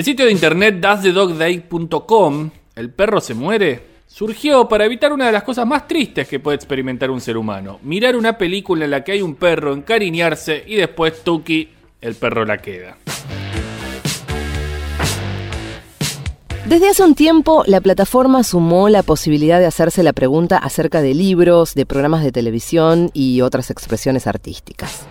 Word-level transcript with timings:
El 0.00 0.04
sitio 0.06 0.24
de 0.24 0.32
internet 0.32 0.76
doesthedogday.com, 0.76 2.50
el 2.74 2.90
perro 2.90 3.20
se 3.20 3.34
muere, 3.34 3.82
surgió 4.06 4.66
para 4.66 4.86
evitar 4.86 5.12
una 5.12 5.26
de 5.26 5.32
las 5.32 5.42
cosas 5.42 5.66
más 5.66 5.86
tristes 5.86 6.26
que 6.26 6.40
puede 6.40 6.56
experimentar 6.56 7.10
un 7.10 7.20
ser 7.20 7.36
humano. 7.36 7.78
Mirar 7.82 8.16
una 8.16 8.38
película 8.38 8.86
en 8.86 8.92
la 8.92 9.04
que 9.04 9.12
hay 9.12 9.20
un 9.20 9.34
perro, 9.34 9.74
encariñarse 9.74 10.64
y 10.66 10.76
después 10.76 11.22
Tuki, 11.22 11.68
el 12.00 12.14
perro 12.14 12.46
la 12.46 12.56
queda. 12.56 12.96
Desde 16.64 16.88
hace 16.88 17.02
un 17.02 17.14
tiempo, 17.14 17.62
la 17.66 17.82
plataforma 17.82 18.42
sumó 18.42 18.88
la 18.88 19.02
posibilidad 19.02 19.58
de 19.58 19.66
hacerse 19.66 20.02
la 20.02 20.14
pregunta 20.14 20.56
acerca 20.56 21.02
de 21.02 21.12
libros, 21.12 21.74
de 21.74 21.84
programas 21.84 22.24
de 22.24 22.32
televisión 22.32 23.10
y 23.12 23.42
otras 23.42 23.70
expresiones 23.70 24.26
artísticas. 24.26 25.06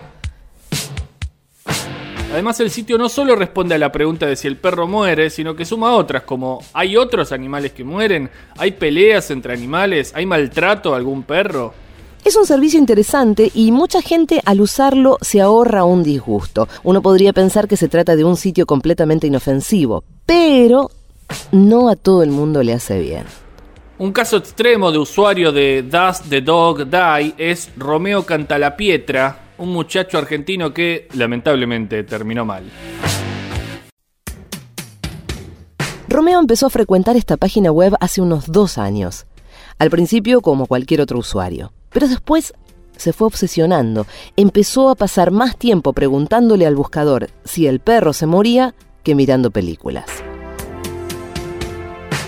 Además, 2.32 2.60
el 2.60 2.70
sitio 2.70 2.96
no 2.96 3.08
solo 3.08 3.34
responde 3.34 3.74
a 3.74 3.78
la 3.78 3.90
pregunta 3.90 4.24
de 4.24 4.36
si 4.36 4.46
el 4.46 4.56
perro 4.56 4.86
muere, 4.86 5.30
sino 5.30 5.56
que 5.56 5.64
suma 5.64 5.94
otras, 5.94 6.22
como 6.22 6.62
¿hay 6.72 6.96
otros 6.96 7.32
animales 7.32 7.72
que 7.72 7.82
mueren? 7.82 8.30
¿Hay 8.56 8.70
peleas 8.70 9.32
entre 9.32 9.52
animales? 9.52 10.12
¿Hay 10.14 10.26
maltrato 10.26 10.94
a 10.94 10.96
algún 10.96 11.24
perro? 11.24 11.74
Es 12.24 12.36
un 12.36 12.46
servicio 12.46 12.78
interesante 12.78 13.50
y 13.52 13.72
mucha 13.72 14.00
gente 14.00 14.40
al 14.44 14.60
usarlo 14.60 15.18
se 15.22 15.40
ahorra 15.40 15.84
un 15.84 16.04
disgusto. 16.04 16.68
Uno 16.84 17.02
podría 17.02 17.32
pensar 17.32 17.66
que 17.66 17.76
se 17.76 17.88
trata 17.88 18.14
de 18.14 18.22
un 18.22 18.36
sitio 18.36 18.64
completamente 18.64 19.26
inofensivo, 19.26 20.04
pero 20.24 20.90
no 21.50 21.88
a 21.88 21.96
todo 21.96 22.22
el 22.22 22.30
mundo 22.30 22.62
le 22.62 22.74
hace 22.74 23.00
bien. 23.00 23.24
Un 23.98 24.12
caso 24.12 24.36
extremo 24.36 24.92
de 24.92 24.98
usuario 24.98 25.50
de 25.50 25.82
Does 25.82 26.22
the 26.22 26.40
Dog 26.42 26.86
Die 26.88 27.34
es 27.38 27.70
Romeo 27.76 28.24
Cantalapietra, 28.24 29.49
un 29.60 29.72
muchacho 29.72 30.18
argentino 30.18 30.74
que 30.74 31.06
lamentablemente 31.14 32.02
terminó 32.02 32.44
mal. 32.44 32.64
Romeo 36.08 36.40
empezó 36.40 36.66
a 36.66 36.70
frecuentar 36.70 37.16
esta 37.16 37.36
página 37.36 37.70
web 37.70 37.94
hace 38.00 38.20
unos 38.20 38.50
dos 38.50 38.78
años. 38.78 39.26
Al 39.78 39.90
principio 39.90 40.40
como 40.40 40.66
cualquier 40.66 41.00
otro 41.00 41.18
usuario, 41.18 41.72
pero 41.90 42.08
después 42.08 42.52
se 42.96 43.12
fue 43.12 43.26
obsesionando. 43.26 44.06
Empezó 44.36 44.88
a 44.88 44.94
pasar 44.94 45.30
más 45.30 45.56
tiempo 45.56 45.92
preguntándole 45.92 46.66
al 46.66 46.74
buscador 46.74 47.28
si 47.44 47.66
el 47.66 47.80
perro 47.80 48.12
se 48.12 48.26
moría 48.26 48.74
que 49.02 49.14
mirando 49.14 49.50
películas. 49.50 50.06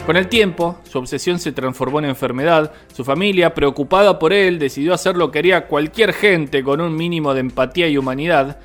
Con 0.06 0.16
el 0.16 0.26
tiempo, 0.26 0.78
su 0.82 0.98
obsesión 0.98 1.38
se 1.38 1.52
transformó 1.52 2.00
en 2.00 2.06
enfermedad. 2.06 2.72
Su 2.92 3.04
familia, 3.04 3.54
preocupada 3.54 4.18
por 4.18 4.32
él, 4.32 4.58
decidió 4.58 4.94
hacer 4.94 5.16
lo 5.16 5.30
que 5.30 5.38
haría 5.38 5.68
cualquier 5.68 6.12
gente 6.12 6.64
con 6.64 6.80
un 6.80 6.96
mínimo 6.96 7.34
de 7.34 7.40
empatía 7.40 7.86
y 7.86 7.96
humanidad. 7.96 8.58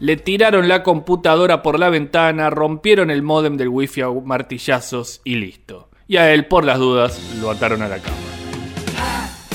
Le 0.00 0.18
tiraron 0.18 0.68
la 0.68 0.82
computadora 0.82 1.62
por 1.62 1.78
la 1.78 1.88
ventana, 1.88 2.50
rompieron 2.50 3.10
el 3.10 3.22
módem 3.22 3.56
del 3.56 3.68
wifi 3.68 4.02
a 4.02 4.10
martillazos 4.10 5.22
y 5.24 5.36
listo. 5.36 5.88
Y 6.08 6.18
a 6.18 6.30
él, 6.34 6.46
por 6.46 6.64
las 6.64 6.78
dudas, 6.78 7.18
lo 7.40 7.50
ataron 7.50 7.80
a 7.80 7.88
la 7.88 7.96
cama. 7.98 8.16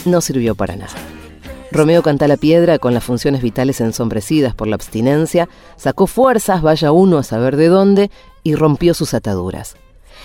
No 0.05 0.21
sirvió 0.21 0.55
para 0.55 0.75
nada. 0.75 0.95
Romeo 1.71 2.01
canta 2.01 2.27
la 2.27 2.37
piedra 2.37 2.79
con 2.79 2.95
las 2.95 3.03
funciones 3.03 3.43
vitales 3.43 3.79
ensombrecidas 3.79 4.55
por 4.55 4.67
la 4.67 4.75
abstinencia, 4.75 5.47
sacó 5.75 6.07
fuerzas, 6.07 6.63
vaya 6.63 6.91
uno 6.91 7.19
a 7.19 7.23
saber 7.23 7.57
de 7.57 7.67
dónde, 7.67 8.09
y 8.41 8.55
rompió 8.55 8.95
sus 8.95 9.13
ataduras. 9.13 9.75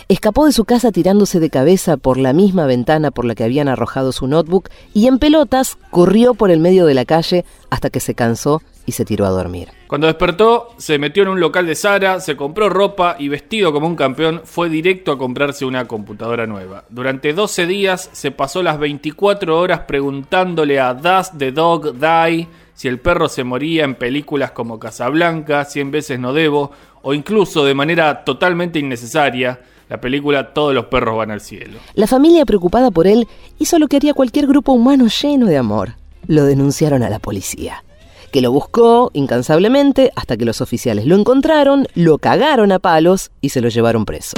Escapó 0.09 0.47
de 0.47 0.53
su 0.53 0.65
casa 0.65 0.93
tirándose 0.93 1.41
de 1.41 1.51
cabeza 1.51 1.97
por 1.97 2.19
la 2.19 2.33
misma 2.33 2.67
ventana 2.67 3.11
por 3.11 3.25
la 3.25 3.35
que 3.35 3.45
habían 3.45 3.69
arrojado 3.69 4.13
su 4.13 4.27
notebook 4.27 4.69
y 4.95 5.07
en 5.07 5.19
pelotas 5.19 5.79
corrió 5.91 6.35
por 6.35 6.51
el 6.51 6.61
medio 6.61 6.87
de 6.87 6.95
la 6.95 7.05
calle 7.05 7.45
hasta 7.71 7.91
que 7.91 8.01
se 8.01 8.15
cansó 8.15 8.63
y 8.85 8.93
se 8.93 9.05
tiró 9.05 9.27
a 9.27 9.31
dormir. 9.31 9.69
Cuando 9.87 10.09
despertó, 10.09 10.71
se 10.77 10.99
metió 10.99 11.23
en 11.23 11.29
un 11.29 11.41
local 11.41 11.67
de 11.67 11.77
Sara, 11.77 12.19
se 12.19 12.37
compró 12.37 12.69
ropa 12.69 13.15
y 13.19 13.29
vestido 13.29 13.73
como 13.73 13.87
un 13.87 13.95
campeón, 13.95 14.41
fue 14.45 14.69
directo 14.69 15.13
a 15.13 15.19
comprarse 15.19 15.65
una 15.65 15.87
computadora 15.87 16.47
nueva. 16.47 16.85
Durante 16.89 17.33
12 17.33 17.67
días 17.67 18.11
se 18.13 18.33
pasó 18.33 18.63
las 18.63 18.79
24 18.79 19.57
horas 19.57 19.81
preguntándole 19.81 20.81
a 20.81 20.95
Does 20.95 21.31
the 21.39 21.53
Dog 21.53 21.95
Die 21.95 22.49
si 22.75 22.89
el 22.89 22.99
perro 22.99 23.29
se 23.29 23.45
moría 23.45 23.85
en 23.85 23.95
películas 23.95 24.51
como 24.51 24.79
Casablanca, 24.79 25.65
100 25.65 25.91
veces 25.91 26.19
no 26.19 26.33
debo, 26.33 26.73
o 27.03 27.15
incluso 27.15 27.65
de 27.65 27.75
manera 27.75 28.25
totalmente 28.25 28.79
innecesaria, 28.79 29.61
la 29.89 30.01
película 30.01 30.53
Todos 30.53 30.75
los 30.75 30.87
perros 30.87 31.17
van 31.17 31.31
al 31.31 31.41
cielo. 31.41 31.79
La 31.95 32.07
familia 32.07 32.45
preocupada 32.45 32.91
por 32.91 33.07
él 33.07 33.29
hizo 33.59 33.79
lo 33.79 33.89
que 33.89 33.97
haría 33.97 34.15
cualquier 34.15 34.47
grupo 34.47 34.73
humano 34.73 35.07
lleno 35.07 35.47
de 35.47 35.57
amor. 35.57 35.97
Lo 36.27 36.45
denunciaron 36.45 37.03
a 37.03 37.11
la 37.11 37.19
policía, 37.19 37.85
que 38.31 38.41
lo 38.41 38.53
buscó 38.53 39.11
incansablemente 39.13 40.13
hasta 40.17 40.37
que 40.37 40.45
los 40.45 40.61
oficiales 40.61 41.07
lo 41.07 41.17
encontraron, 41.17 41.87
lo 41.95 42.19
cagaron 42.19 42.73
a 42.73 42.79
palos 42.79 43.31
y 43.41 43.51
se 43.51 43.61
lo 43.61 43.69
llevaron 43.69 44.05
preso. 44.05 44.37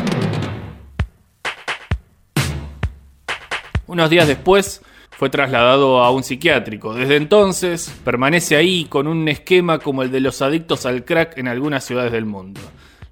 Unos 3.86 4.10
días 4.10 4.26
después 4.26 4.82
fue 5.10 5.30
trasladado 5.30 6.02
a 6.02 6.10
un 6.10 6.24
psiquiátrico. 6.24 6.94
Desde 6.94 7.16
entonces 7.16 7.94
permanece 8.04 8.56
ahí 8.56 8.86
con 8.86 9.06
un 9.06 9.28
esquema 9.28 9.78
como 9.78 10.02
el 10.02 10.10
de 10.10 10.20
los 10.20 10.42
adictos 10.42 10.86
al 10.86 11.04
crack 11.04 11.38
en 11.38 11.48
algunas 11.48 11.84
ciudades 11.84 12.12
del 12.12 12.24
mundo. 12.24 12.60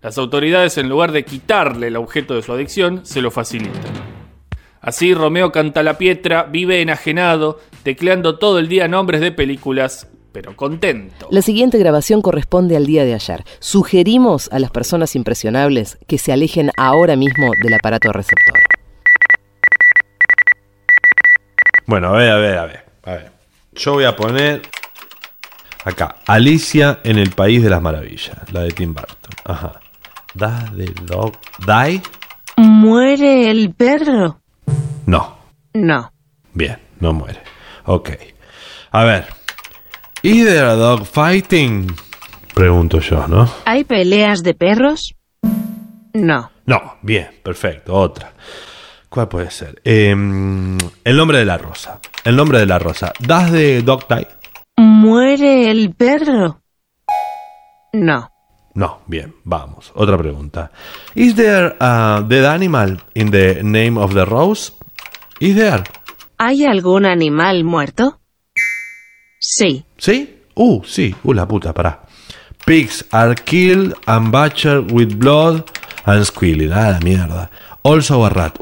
Las 0.03 0.19
autoridades, 0.19 0.79
en 0.79 0.89
lugar 0.89 1.13
de 1.13 1.25
quitarle 1.25 1.87
el 1.87 1.97
objeto 1.97 2.35
de 2.35 2.43
su 2.43 2.53
adicción, 2.53 3.07
se 3.07 3.23
lo 3.23 3.31
facilitan. 3.31 3.81
Así, 4.81 5.15
Romeo 5.15 5.53
Cantalapietra 5.53 6.43
vive 6.43 6.83
enajenado, 6.83 7.61
tecleando 7.85 8.37
todo 8.37 8.59
el 8.59 8.67
día 8.67 8.89
nombres 8.89 9.21
de 9.21 9.31
películas, 9.31 10.09
pero 10.33 10.57
contento. 10.57 11.29
La 11.31 11.41
siguiente 11.41 11.79
grabación 11.79 12.21
corresponde 12.21 12.77
al 12.77 12.85
día 12.85 13.05
de 13.05 13.15
ayer. 13.15 13.45
Sugerimos 13.61 14.49
a 14.51 14.59
las 14.59 14.73
personas 14.73 15.15
impresionables 15.15 15.99
que 16.09 16.19
se 16.19 16.33
alejen 16.33 16.73
ahora 16.77 17.15
mismo 17.15 17.53
del 17.63 17.75
aparato 17.75 18.13
receptor. 18.13 18.59
Bueno, 21.87 22.09
a 22.09 22.17
ver, 22.17 22.31
a 22.31 22.37
ver, 22.39 22.59
a 22.59 22.67
ver. 22.67 22.85
A 23.05 23.11
ver. 23.13 23.33
Yo 23.75 23.93
voy 23.93 24.05
a 24.05 24.17
poner 24.17 24.63
acá 25.85 26.17
Alicia 26.27 26.99
en 27.05 27.19
el 27.19 27.31
País 27.31 27.63
de 27.63 27.71
las 27.71 27.81
Maravillas, 27.81 28.53
la 28.53 28.63
de 28.63 28.73
Tim 28.73 28.95
Burton. 28.95 29.31
Ajá. 29.45 29.82
¿Does 30.35 30.77
the 30.77 30.93
dog 31.07 31.35
die? 31.67 32.03
¿Muere 32.57 33.51
el 33.51 33.75
perro? 33.75 34.41
No. 35.07 35.37
No. 35.75 36.13
Bien, 36.55 36.79
no 37.01 37.13
muere. 37.13 37.41
Ok. 37.85 38.11
A 38.91 39.05
ver. 39.05 39.27
¿Is 40.23 40.45
there 40.45 40.67
a 40.67 40.75
dog 40.75 41.05
fighting? 41.07 41.95
Pregunto 42.55 43.01
yo, 43.01 43.27
¿no? 43.27 43.49
¿Hay 43.65 43.85
peleas 43.85 44.43
de 44.43 44.55
perros? 44.55 45.15
No. 46.13 46.51
No, 46.67 46.97
bien, 47.03 47.29
perfecto. 47.43 47.95
Otra. 47.95 48.33
¿Cuál 49.09 49.29
puede 49.29 49.51
ser? 49.51 49.81
Em, 49.85 50.79
el 51.05 51.17
nombre 51.17 51.39
de 51.39 51.45
la 51.45 51.59
rosa. 51.59 52.01
El 52.25 52.37
nombre 52.37 52.59
de 52.59 52.67
la 52.67 52.79
rosa. 52.79 53.13
¿Does 53.19 53.51
the 53.51 53.83
dog 53.83 54.07
die? 54.09 54.27
¿Muere 54.77 55.71
el 55.71 55.95
perro? 55.95 56.61
No. 57.93 58.32
No, 58.75 59.03
bien, 59.07 59.35
vamos. 59.45 59.93
Otra 59.95 60.17
pregunta. 60.17 60.71
Is 61.15 61.35
there 61.35 61.77
a 61.79 62.25
dead 62.27 62.47
animal 62.47 62.99
in 63.15 63.31
the 63.31 63.63
name 63.63 63.99
of 63.99 64.15
the 64.15 64.25
rose? 64.25 64.73
Is 65.41 65.57
there? 65.57 65.85
¿Hay 66.39 66.65
algún 66.65 67.05
animal 67.05 67.65
muerto? 67.65 68.21
Sí. 69.39 69.85
¿Sí? 69.99 70.39
Uh, 70.55 70.83
sí. 70.85 71.15
Uh, 71.23 71.35
la 71.35 71.47
puta, 71.47 71.73
pará. 71.73 72.03
Pigs 72.65 73.05
are 73.11 73.35
killed 73.35 73.95
and 74.07 74.31
butchered 74.31 74.91
with 74.91 75.17
blood 75.19 75.65
and 76.07 76.25
squealing. 76.25 76.73
Ah, 76.73 76.93
la 76.93 77.01
mierda. 77.01 77.51
Also 77.83 78.25
a 78.25 78.31
rat. 78.31 78.59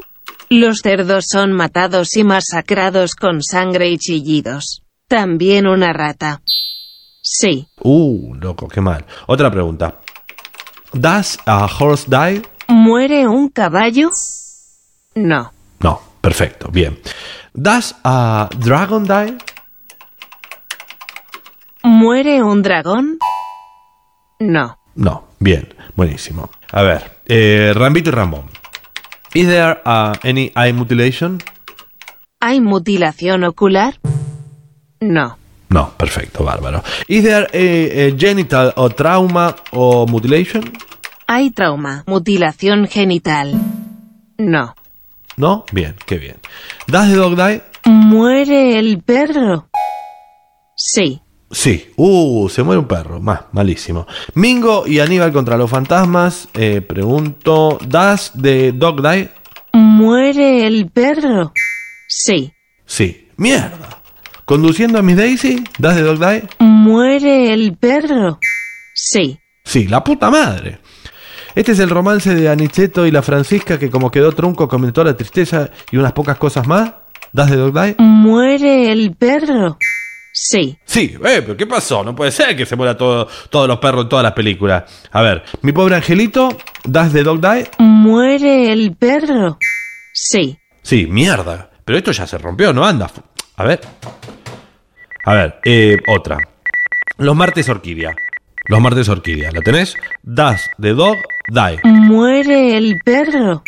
Los 0.49 0.79
cerdos 0.83 1.25
son 1.29 1.53
matados 1.53 2.17
y 2.17 2.23
masacrados 2.23 3.15
con 3.15 3.41
sangre 3.41 3.89
y 3.89 3.97
chillidos. 3.97 4.81
También 5.07 5.67
una 5.67 5.93
rata. 5.93 6.41
Sí. 7.33 7.65
Uh, 7.79 8.35
loco, 8.35 8.67
qué 8.67 8.81
mal. 8.81 9.05
Otra 9.25 9.49
pregunta. 9.49 9.95
Does 10.91 11.39
a 11.45 11.65
horse 11.65 12.07
die? 12.09 12.41
¿Muere 12.67 13.25
un 13.25 13.47
caballo? 13.47 14.09
No. 15.15 15.53
No, 15.79 16.01
perfecto, 16.19 16.67
bien. 16.69 16.99
Does 17.53 17.95
a 18.03 18.49
dragon 18.59 19.05
die? 19.05 19.37
¿Muere 21.83 22.43
un 22.43 22.61
dragón? 22.61 23.17
No. 24.39 24.77
No, 24.95 25.29
bien, 25.39 25.73
buenísimo. 25.95 26.49
A 26.73 26.81
ver, 26.81 27.19
eh, 27.27 27.71
Rambito 27.73 28.09
y 28.09 28.13
Ramón. 28.13 28.49
Is 29.33 29.47
there 29.47 29.79
uh, 29.85 30.13
any 30.23 30.51
eye 30.57 30.73
mutilation? 30.73 31.41
¿Hay 32.41 32.59
mutilación 32.59 33.45
ocular? 33.45 33.95
No. 34.99 35.37
No, 35.71 35.93
perfecto, 35.97 36.43
bárbaro. 36.43 36.83
Is 37.07 37.23
there 37.23 37.47
a, 37.53 38.07
a 38.07 38.17
genital 38.17 38.73
o 38.75 38.89
trauma 38.89 39.55
o 39.71 40.05
mutilation? 40.05 40.69
¿Hay 41.27 41.51
trauma, 41.51 42.03
mutilación 42.07 42.87
genital? 42.87 43.53
No. 44.37 44.75
No, 45.37 45.63
bien, 45.71 45.95
qué 46.05 46.17
bien. 46.17 46.35
Does 46.87 47.09
the 47.09 47.15
dog 47.15 47.37
die? 47.37 47.61
¿Muere 47.85 48.79
el 48.79 49.01
perro? 49.01 49.69
Sí. 50.75 51.21
Sí. 51.49 51.91
Uh, 51.95 52.49
se 52.49 52.63
muere 52.63 52.79
un 52.79 52.87
perro. 52.87 53.21
Más, 53.21 53.41
malísimo. 53.53 54.07
Mingo 54.33 54.85
y 54.85 54.99
Aníbal 54.99 55.31
contra 55.31 55.55
los 55.55 55.69
fantasmas. 55.69 56.49
Eh, 56.53 56.81
pregunto, 56.81 57.77
¿Das 57.87 58.31
de 58.33 58.73
Dog 58.73 59.01
Die? 59.01 59.29
¿Muere 59.73 60.67
el 60.67 60.89
perro? 60.89 61.53
Sí. 62.07 62.51
Sí. 62.85 63.29
Mierda. 63.37 64.00
¿Conduciendo 64.51 64.99
a 64.99 65.01
Miss 65.01 65.15
Daisy? 65.15 65.63
¿Das 65.79 65.95
de 65.95 66.01
Dog 66.01 66.19
Die? 66.19 66.43
¿Muere 66.59 67.53
el 67.53 67.77
perro? 67.77 68.37
Sí. 68.93 69.39
Sí, 69.63 69.87
la 69.87 70.03
puta 70.03 70.29
madre. 70.29 70.79
Este 71.55 71.71
es 71.71 71.79
el 71.79 71.89
romance 71.89 72.35
de 72.35 72.49
Aniceto 72.49 73.05
y 73.05 73.11
la 73.11 73.21
Francisca 73.21 73.79
que 73.79 73.89
como 73.89 74.11
quedó 74.11 74.33
trunco 74.33 74.67
comentó 74.67 75.05
la 75.05 75.15
tristeza 75.15 75.69
y 75.89 75.95
unas 75.95 76.11
pocas 76.11 76.37
cosas 76.37 76.67
más. 76.67 76.91
¿Das 77.31 77.49
de 77.49 77.55
Dog 77.55 77.73
Die? 77.73 77.95
¿Muere 77.99 78.91
el 78.91 79.15
perro? 79.15 79.77
Sí. 80.33 80.77
Sí, 80.83 81.15
eh, 81.23 81.41
pero 81.41 81.55
¿qué 81.55 81.65
pasó? 81.65 82.03
No 82.03 82.13
puede 82.13 82.33
ser 82.33 82.53
que 82.53 82.65
se 82.65 82.75
muera 82.75 82.97
todo, 82.97 83.29
todos 83.49 83.69
los 83.69 83.79
perros 83.79 84.03
en 84.03 84.09
todas 84.09 84.23
las 84.23 84.33
películas. 84.33 84.83
A 85.13 85.21
ver, 85.21 85.43
mi 85.61 85.71
pobre 85.71 85.95
angelito, 85.95 86.49
¿das 86.83 87.13
de 87.13 87.23
Dog 87.23 87.39
Die? 87.39 87.69
¿Muere 87.79 88.73
el 88.73 88.97
perro? 88.97 89.57
Sí. 90.11 90.57
Sí, 90.81 91.07
mierda. 91.07 91.71
Pero 91.85 91.97
esto 91.97 92.11
ya 92.11 92.27
se 92.27 92.37
rompió, 92.37 92.73
no 92.73 92.85
anda. 92.85 93.09
A 93.55 93.63
ver. 93.63 93.79
A 95.23 95.33
ver, 95.33 95.59
eh, 95.65 95.97
otra. 96.07 96.37
Los 97.17 97.35
martes 97.35 97.69
orquídea. 97.69 98.11
Los 98.67 98.81
martes 98.81 99.07
orquídea. 99.09 99.51
¿La 99.51 99.61
tenés? 99.61 99.95
Das 100.23 100.69
de 100.77 100.93
Dog 100.93 101.17
Die. 101.49 101.79
¿Muere 101.83 102.77
el 102.77 102.97
perro? 103.03 103.63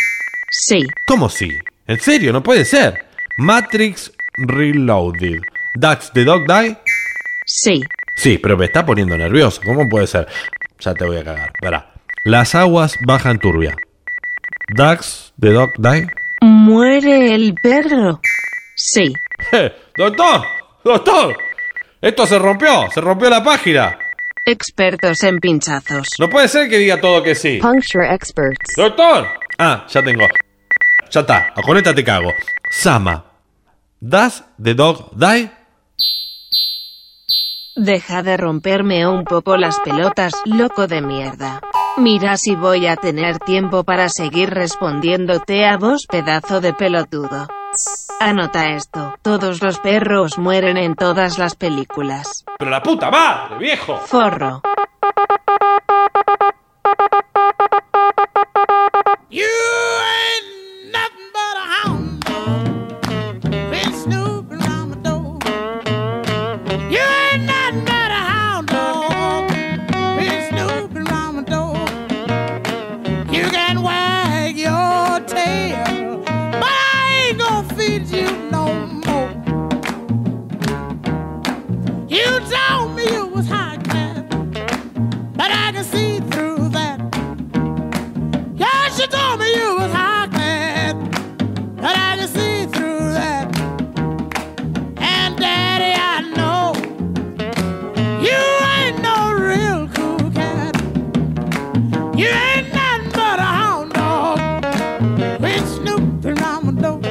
Sí. 0.49 0.83
¿Cómo 1.05 1.29
sí? 1.29 1.49
¿En 1.87 1.99
serio? 1.99 2.33
No 2.33 2.41
puede 2.41 2.65
ser. 2.65 3.05
Matrix 3.37 4.11
Reloaded. 4.37 5.41
¿Das 5.75 6.11
de 6.13 6.23
Dog 6.25 6.45
Die? 6.47 6.77
Sí. 7.45 7.81
Sí, 8.15 8.37
pero 8.37 8.57
me 8.57 8.65
está 8.65 8.85
poniendo 8.85 9.17
nervioso. 9.17 9.61
¿Cómo 9.63 9.87
puede 9.89 10.07
ser? 10.07 10.27
Ya 10.79 10.93
te 10.93 11.05
voy 11.05 11.17
a 11.17 11.23
cagar. 11.23 11.51
Verá. 11.61 11.91
Las 12.23 12.55
aguas 12.55 12.97
bajan 13.05 13.37
turbia. 13.39 13.75
¿Dax 14.75 15.33
de 15.37 15.51
Dog 15.51 15.71
Die? 15.77 16.07
¿Muere 16.41 17.35
el 17.35 17.53
perro? 17.61 18.21
Sí. 18.75 19.13
¡Doctor! 19.97 20.62
¡Doctor! 20.83 21.37
Esto 22.01 22.25
se 22.27 22.37
rompió. 22.37 22.89
Se 22.93 22.99
rompió 22.99 23.29
la 23.29 23.43
página. 23.43 23.97
Expertos 24.45 25.23
en 25.23 25.39
pinchazos. 25.39 26.07
No 26.19 26.29
puede 26.29 26.49
ser 26.49 26.69
que 26.69 26.77
diga 26.77 26.99
todo 26.99 27.23
que 27.23 27.33
sí. 27.33 27.59
Puncture 27.61 28.13
experts. 28.13 28.75
¡Doctor! 28.75 29.27
Ah, 29.57 29.85
ya 29.87 30.03
tengo. 30.03 30.27
Ya 31.09 31.21
está. 31.21 31.53
Con 31.65 31.77
esta 31.77 31.95
te 31.95 32.03
cago. 32.03 32.33
Sama. 32.69 33.23
¿Das 34.01 34.43
de 34.57 34.73
Dog 34.73 35.11
Die? 35.15 35.49
Deja 37.75 38.21
de 38.21 38.35
romperme 38.35 39.07
un 39.07 39.23
poco 39.23 39.55
las 39.55 39.79
pelotas, 39.79 40.33
loco 40.45 40.87
de 40.87 41.01
mierda. 41.01 41.61
Mira 41.97 42.35
si 42.37 42.55
voy 42.55 42.85
a 42.87 42.97
tener 42.97 43.39
tiempo 43.39 43.83
para 43.83 44.09
seguir 44.09 44.49
respondiéndote 44.49 45.65
a 45.65 45.77
vos, 45.77 46.05
pedazo 46.07 46.59
de 46.59 46.73
pelotudo. 46.73 47.47
Anota 48.19 48.69
esto, 48.69 49.15
todos 49.21 49.61
los 49.61 49.79
perros 49.79 50.37
mueren 50.37 50.77
en 50.77 50.95
todas 50.95 51.37
las 51.37 51.55
películas. 51.55 52.45
¡Pero 52.57 52.71
la 52.71 52.81
puta 52.81 53.11
madre, 53.11 53.57
viejo! 53.57 53.97
Forro. 53.97 54.61
You 102.15 102.27
ain't 102.27 102.71
nothing 102.73 103.09
but 103.11 103.39
a 103.39 103.49
hound 103.59 103.93
dog. 103.93 104.39
My 106.63 106.71
door. 106.71 107.01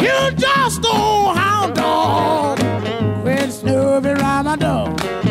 You 0.00 0.30
just 0.36 0.86
old 0.86 1.36
hound 1.36 1.74
dog. 1.74 2.58
Quit 3.22 3.52
snooping 3.52 4.16
around 4.16 4.44
my 4.46 4.56
door. 4.56 5.29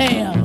Damn. 0.00 0.39